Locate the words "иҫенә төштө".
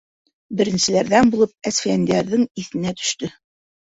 2.63-3.35